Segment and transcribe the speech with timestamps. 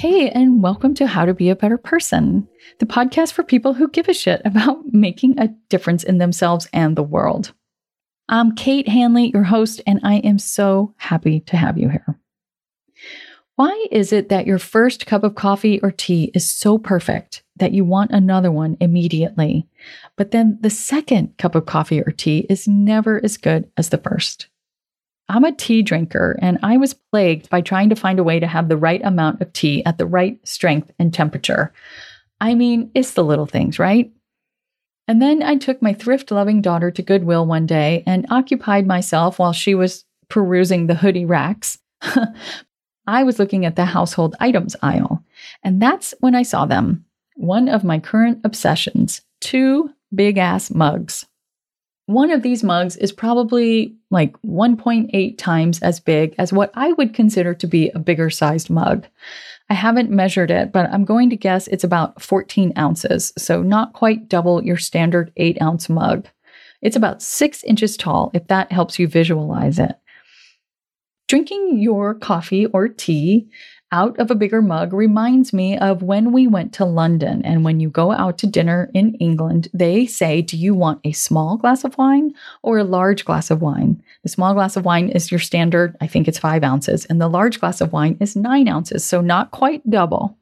[0.00, 3.86] Hey, and welcome to How to Be a Better Person, the podcast for people who
[3.86, 7.52] give a shit about making a difference in themselves and the world.
[8.26, 12.18] I'm Kate Hanley, your host, and I am so happy to have you here.
[13.56, 17.72] Why is it that your first cup of coffee or tea is so perfect that
[17.72, 19.68] you want another one immediately,
[20.16, 23.98] but then the second cup of coffee or tea is never as good as the
[23.98, 24.46] first?
[25.30, 28.48] I'm a tea drinker and I was plagued by trying to find a way to
[28.48, 31.72] have the right amount of tea at the right strength and temperature.
[32.40, 34.10] I mean, it's the little things, right?
[35.06, 39.38] And then I took my thrift loving daughter to Goodwill one day and occupied myself
[39.38, 41.78] while she was perusing the hoodie racks.
[43.06, 45.24] I was looking at the household items aisle,
[45.62, 47.04] and that's when I saw them.
[47.34, 51.26] One of my current obsessions two big ass mugs.
[52.10, 57.14] One of these mugs is probably like 1.8 times as big as what I would
[57.14, 59.06] consider to be a bigger sized mug.
[59.68, 63.92] I haven't measured it, but I'm going to guess it's about 14 ounces, so not
[63.92, 66.26] quite double your standard 8 ounce mug.
[66.82, 69.92] It's about 6 inches tall, if that helps you visualize it.
[71.28, 73.48] Drinking your coffee or tea
[73.92, 77.42] out of a bigger mug reminds me of when we went to London.
[77.44, 81.12] And when you go out to dinner in England, they say, Do you want a
[81.12, 84.02] small glass of wine or a large glass of wine?
[84.22, 87.28] The small glass of wine is your standard, I think it's five ounces, and the
[87.28, 90.38] large glass of wine is nine ounces, so not quite double.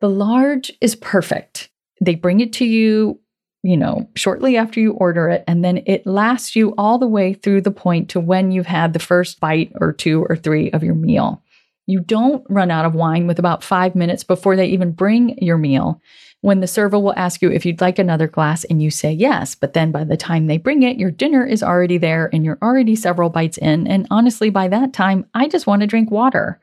[0.00, 1.68] The large is perfect.
[2.00, 3.20] They bring it to you
[3.62, 7.34] you know, shortly after you order it, and then it lasts you all the way
[7.34, 10.82] through the point to when you've had the first bite or two or three of
[10.82, 11.42] your meal.
[11.90, 15.58] You don't run out of wine with about five minutes before they even bring your
[15.58, 16.00] meal.
[16.40, 19.56] When the server will ask you if you'd like another glass and you say yes,
[19.56, 22.58] but then by the time they bring it, your dinner is already there and you're
[22.62, 23.88] already several bites in.
[23.88, 26.60] And honestly, by that time, I just want to drink water.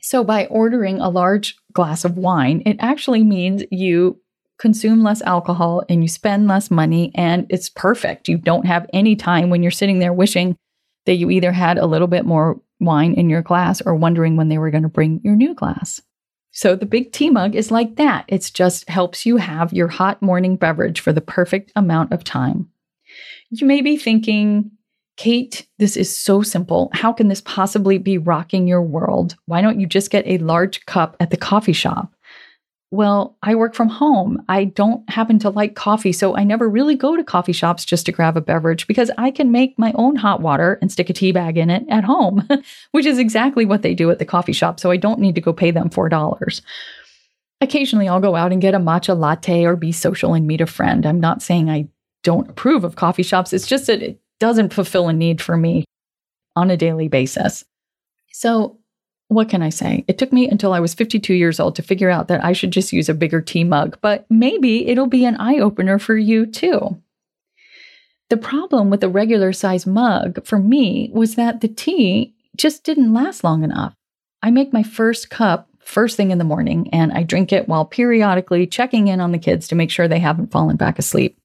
[0.00, 4.18] So, by ordering a large glass of wine, it actually means you
[4.58, 8.28] consume less alcohol and you spend less money, and it's perfect.
[8.28, 10.56] You don't have any time when you're sitting there wishing
[11.04, 14.48] that you either had a little bit more wine in your glass or wondering when
[14.48, 16.00] they were going to bring your new glass.
[16.52, 18.24] So the big tea mug is like that.
[18.28, 22.70] It just helps you have your hot morning beverage for the perfect amount of time.
[23.50, 24.70] You may be thinking,
[25.16, 26.90] Kate, this is so simple.
[26.92, 29.36] How can this possibly be rocking your world?
[29.46, 32.14] Why don't you just get a large cup at the coffee shop?
[32.96, 34.42] Well, I work from home.
[34.48, 38.06] I don't happen to like coffee, so I never really go to coffee shops just
[38.06, 41.12] to grab a beverage because I can make my own hot water and stick a
[41.12, 42.48] tea bag in it at home,
[42.92, 45.42] which is exactly what they do at the coffee shop, so I don't need to
[45.42, 46.62] go pay them $4.
[47.60, 50.66] Occasionally, I'll go out and get a matcha latte or be social and meet a
[50.66, 51.04] friend.
[51.04, 51.88] I'm not saying I
[52.22, 55.84] don't approve of coffee shops, it's just that it doesn't fulfill a need for me
[56.56, 57.62] on a daily basis.
[58.32, 58.78] So,
[59.28, 60.04] what can I say?
[60.06, 62.70] It took me until I was 52 years old to figure out that I should
[62.70, 66.46] just use a bigger tea mug, but maybe it'll be an eye opener for you
[66.46, 67.00] too.
[68.28, 73.14] The problem with the regular size mug for me was that the tea just didn't
[73.14, 73.94] last long enough.
[74.42, 77.84] I make my first cup first thing in the morning and I drink it while
[77.84, 81.38] periodically checking in on the kids to make sure they haven't fallen back asleep.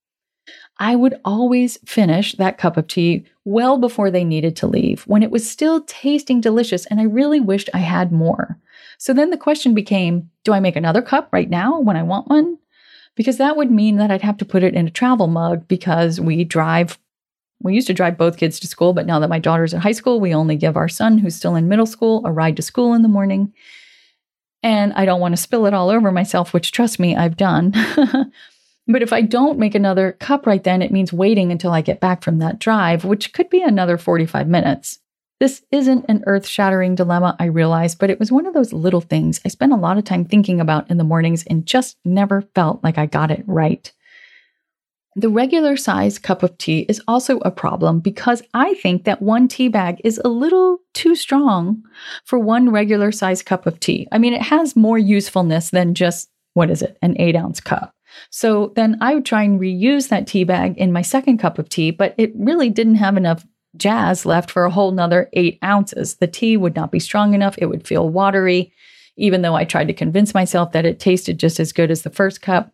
[0.82, 5.22] I would always finish that cup of tea well before they needed to leave, when
[5.22, 8.58] it was still tasting delicious, and I really wished I had more.
[8.98, 12.30] So then the question became do I make another cup right now when I want
[12.30, 12.58] one?
[13.16, 16.20] Because that would mean that I'd have to put it in a travel mug because
[16.20, 16.98] we drive.
[17.62, 19.92] We used to drive both kids to school, but now that my daughter's in high
[19.92, 22.96] school, we only give our son, who's still in middle school, a ride to school
[22.96, 23.54] in the morning.
[24.64, 27.76] And I don't want to spill it all over myself, which trust me, I've done.
[28.92, 32.00] But if I don't make another cup right then, it means waiting until I get
[32.00, 35.00] back from that drive, which could be another 45 minutes.
[35.40, 39.02] This isn't an earth shattering dilemma, I realize, but it was one of those little
[39.02, 42.44] things I spent a lot of time thinking about in the mornings and just never
[42.54, 43.92] felt like I got it right.
[45.16, 49.48] The regular size cup of tea is also a problem because I think that one
[49.48, 51.84] tea bag is a little too strong
[52.24, 54.08] for one regular size cup of tea.
[54.12, 57.94] I mean, it has more usefulness than just, what is it, an eight ounce cup.
[58.30, 61.70] So then I would try and reuse that tea bag in my second cup of
[61.70, 63.46] tea, but it really didn't have enough
[63.78, 66.16] jazz left for a whole nother eight ounces.
[66.16, 68.74] The tea would not be strong enough, it would feel watery.
[69.18, 72.10] Even though I tried to convince myself that it tasted just as good as the
[72.10, 72.74] first cup,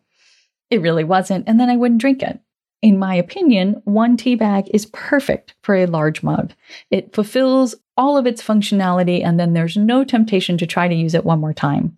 [0.70, 2.40] it really wasn't, and then I wouldn't drink it.
[2.80, 6.52] In my opinion, one tea bag is perfect for a large mug.
[6.90, 11.14] It fulfills all of its functionality, and then there's no temptation to try to use
[11.14, 11.97] it one more time.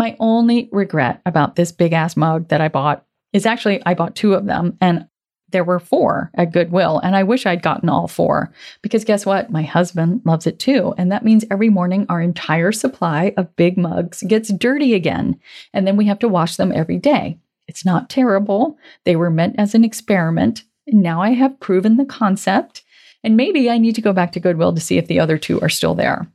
[0.00, 3.04] My only regret about this big ass mug that I bought
[3.34, 5.06] is actually I bought two of them, and
[5.50, 8.50] there were four at Goodwill, and I wish I'd gotten all four
[8.80, 9.50] because guess what?
[9.50, 10.94] My husband loves it too.
[10.96, 15.38] And that means every morning our entire supply of big mugs gets dirty again,
[15.74, 17.38] and then we have to wash them every day.
[17.68, 18.78] It's not terrible.
[19.04, 20.64] They were meant as an experiment.
[20.86, 22.84] And now I have proven the concept,
[23.22, 25.60] and maybe I need to go back to Goodwill to see if the other two
[25.60, 26.26] are still there.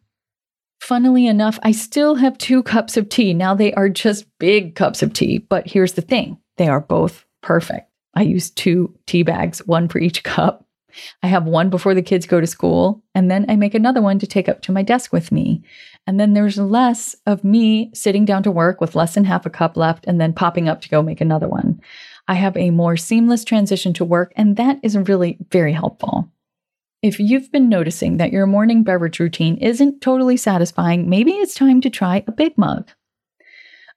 [0.85, 3.33] Funnily enough, I still have two cups of tea.
[3.33, 7.25] Now they are just big cups of tea, but here's the thing they are both
[7.41, 7.89] perfect.
[8.13, 10.63] I use two tea bags, one for each cup.
[11.23, 14.19] I have one before the kids go to school, and then I make another one
[14.19, 15.63] to take up to my desk with me.
[16.05, 19.49] And then there's less of me sitting down to work with less than half a
[19.49, 21.81] cup left and then popping up to go make another one.
[22.27, 26.29] I have a more seamless transition to work, and that is really very helpful.
[27.05, 31.79] If you've been noticing that your morning beverage routine isn't totally satisfying, maybe it's time
[31.81, 32.89] to try a big mug.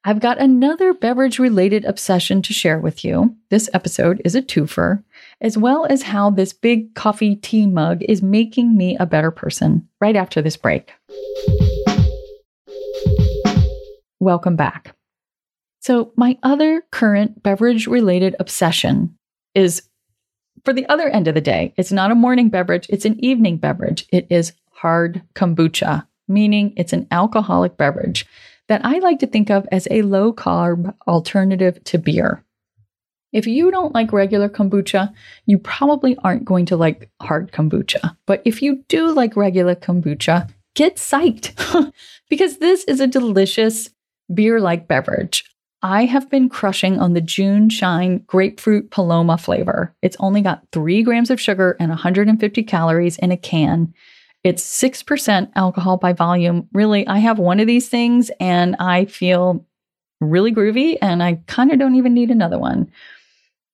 [0.04, 3.34] I've got another beverage related obsession to share with you.
[3.48, 5.02] This episode is a twofer,
[5.40, 9.88] as well as how this big coffee tea mug is making me a better person
[10.02, 10.92] right after this break.
[14.20, 14.94] Welcome back.
[15.80, 19.16] So, my other current beverage related obsession
[19.54, 19.87] is
[20.64, 21.74] for the other end of the day.
[21.76, 24.06] It's not a morning beverage, it's an evening beverage.
[24.10, 28.26] It is hard kombucha, meaning it's an alcoholic beverage
[28.68, 32.44] that I like to think of as a low carb alternative to beer.
[33.32, 35.12] If you don't like regular kombucha,
[35.46, 38.16] you probably aren't going to like hard kombucha.
[38.26, 41.92] But if you do like regular kombucha, get psyched
[42.30, 43.90] because this is a delicious
[44.32, 45.44] beer like beverage.
[45.82, 49.94] I have been crushing on the JuneShine grapefruit paloma flavor.
[50.02, 53.94] It's only got three grams of sugar and 150 calories in a can.
[54.42, 56.68] It's 6% alcohol by volume.
[56.72, 59.64] Really, I have one of these things and I feel
[60.20, 62.90] really groovy and I kind of don't even need another one.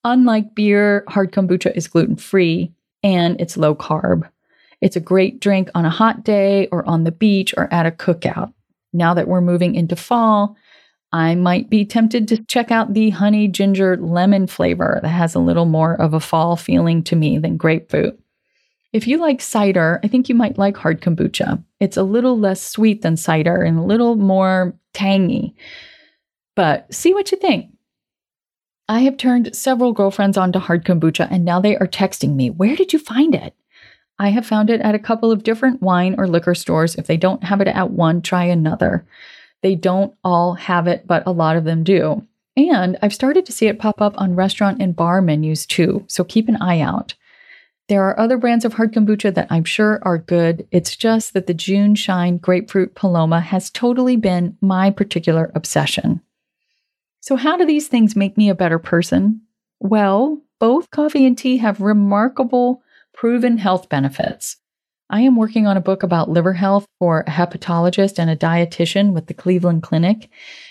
[0.05, 2.71] Unlike beer, hard kombucha is gluten free
[3.03, 4.29] and it's low carb.
[4.83, 7.91] It's a great drink on a hot day or on the beach or at a
[7.91, 8.53] cookout.
[8.93, 10.57] Now that we're moving into fall,
[11.15, 15.39] I might be tempted to check out the honey ginger lemon flavor that has a
[15.39, 18.19] little more of a fall feeling to me than grapefruit.
[18.93, 21.63] If you like cider, I think you might like hard kombucha.
[21.79, 25.55] It's a little less sweet than cider and a little more tangy.
[26.57, 27.71] But see what you think.
[28.89, 32.75] I have turned several girlfriends onto hard kombucha and now they are texting me, Where
[32.75, 33.55] did you find it?
[34.19, 36.97] I have found it at a couple of different wine or liquor stores.
[36.97, 39.07] If they don't have it at one, try another.
[39.65, 42.23] They don't all have it, but a lot of them do.
[42.55, 46.23] And I've started to see it pop up on restaurant and bar menus too, so
[46.23, 47.15] keep an eye out.
[47.89, 50.69] There are other brands of hard kombucha that I'm sure are good.
[50.71, 56.21] It's just that the JuneShine Grapefruit Paloma has totally been my particular obsession.
[57.21, 59.41] So, how do these things make me a better person?
[59.81, 62.83] Well, both coffee and tea have remarkable
[63.15, 64.59] proven health benefits.
[65.11, 69.13] I am working on a book about liver health for a hepatologist and a dietitian
[69.13, 70.31] with the Cleveland Clinic.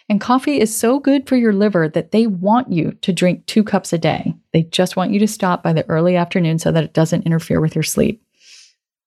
[0.09, 3.63] And coffee is so good for your liver that they want you to drink two
[3.63, 4.33] cups a day.
[4.51, 7.61] They just want you to stop by the early afternoon so that it doesn't interfere
[7.61, 8.23] with your sleep.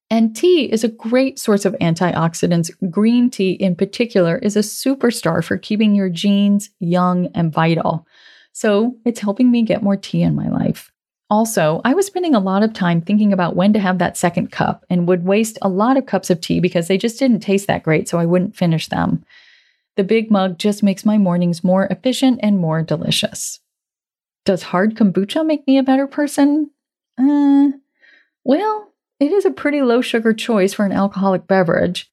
[0.09, 2.71] And tea is a great source of antioxidants.
[2.91, 8.07] Green tea, in particular, is a superstar for keeping your genes young and vital.
[8.53, 10.93] So it's helping me get more tea in my life.
[11.29, 14.53] Also, I was spending a lot of time thinking about when to have that second
[14.53, 17.67] cup and would waste a lot of cups of tea because they just didn't taste
[17.67, 19.25] that great, so I wouldn't finish them.
[19.97, 23.59] The big mug just makes my mornings more efficient and more delicious.
[24.45, 26.71] Does hard kombucha make me a better person?
[27.19, 27.71] Uh,
[28.45, 32.09] well, it is a pretty low sugar choice for an alcoholic beverage.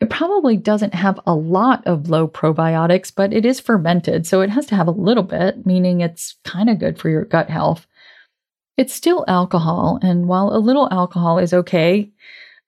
[0.00, 4.50] It probably doesn't have a lot of low probiotics, but it is fermented, so it
[4.50, 7.86] has to have a little bit, meaning it's kind of good for your gut health.
[8.76, 12.12] It's still alcohol, and while a little alcohol is okay,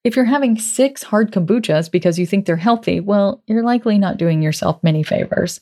[0.04, 4.16] If you're having six hard kombuchas because you think they're healthy, well, you're likely not
[4.16, 5.60] doing yourself many favors.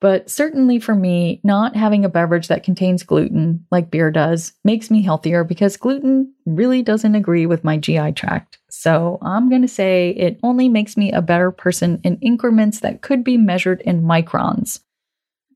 [0.00, 4.90] But certainly for me, not having a beverage that contains gluten, like beer does, makes
[4.90, 8.58] me healthier because gluten really doesn't agree with my GI tract.
[8.68, 13.00] So I'm going to say it only makes me a better person in increments that
[13.00, 14.80] could be measured in microns.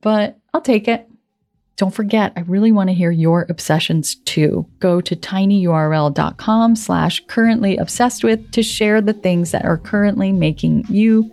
[0.01, 1.10] But I'll take it.
[1.81, 4.67] Don't forget, I really want to hear your obsessions too.
[4.81, 10.85] Go to tinyurl.com slash currently obsessed with to share the things that are currently making
[10.91, 11.33] you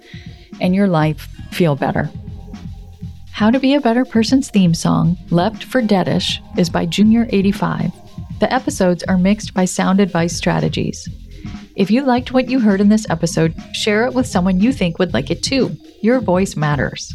[0.61, 2.09] and your life feel better.
[3.33, 8.39] How to Be a Better Person's theme song, Left for Deadish, is by Junior85.
[8.39, 11.09] The episodes are mixed by Sound Advice Strategies.
[11.75, 14.97] If you liked what you heard in this episode, share it with someone you think
[14.97, 15.75] would like it too.
[15.99, 17.13] Your voice matters.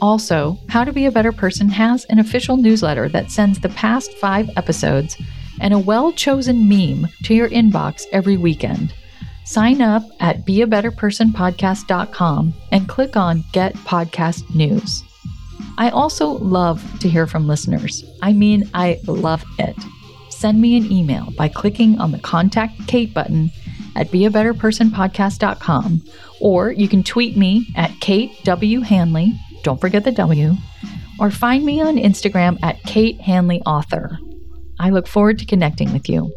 [0.00, 4.12] Also, How to Be a Better Person has an official newsletter that sends the past
[4.14, 5.16] five episodes
[5.60, 8.94] and a well chosen meme to your inbox every weekend.
[9.44, 15.04] Sign up at beabetterpersonpodcast.com and click on Get Podcast News.
[15.76, 18.04] I also love to hear from listeners.
[18.22, 19.76] I mean, I love it.
[20.30, 23.50] Send me an email by clicking on the Contact Kate button
[23.96, 26.02] at beabetterpersonpodcast.com,
[26.40, 28.80] or you can tweet me at Kate W.
[28.80, 29.32] Hanley,
[29.64, 30.54] don't forget the W,
[31.18, 34.18] or find me on Instagram at Kate Hanley Author.
[34.78, 36.32] I look forward to connecting with you.